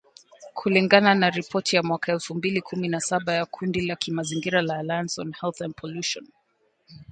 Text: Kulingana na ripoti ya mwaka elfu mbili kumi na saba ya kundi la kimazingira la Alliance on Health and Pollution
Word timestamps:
Kulingana 0.53 1.15
na 1.15 1.29
ripoti 1.29 1.75
ya 1.75 1.83
mwaka 1.83 2.11
elfu 2.11 2.35
mbili 2.35 2.61
kumi 2.61 2.87
na 2.87 2.99
saba 2.99 3.33
ya 3.33 3.45
kundi 3.45 3.81
la 3.81 3.95
kimazingira 3.95 4.61
la 4.61 4.79
Alliance 4.79 5.21
on 5.21 5.31
Health 5.33 5.61
and 5.61 5.75
Pollution 5.75 6.27